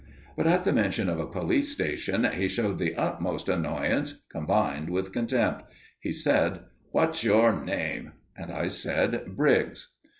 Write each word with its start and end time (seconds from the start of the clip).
But 0.35 0.47
at 0.47 0.63
the 0.63 0.73
mention 0.73 1.07
of 1.09 1.19
a 1.19 1.27
police 1.27 1.71
station 1.71 2.23
he 2.33 2.47
showed 2.47 2.79
the 2.79 2.95
utmost 2.95 3.47
annoyance, 3.47 4.23
combined 4.31 4.89
with 4.89 5.11
contempt. 5.11 5.65
He 5.99 6.11
said: 6.11 6.61
"What's 6.89 7.23
your 7.23 7.63
name?" 7.63 8.13
And 8.35 8.51
I 8.51 8.69
said: 8.69 9.35
"Briggs." 9.35 9.91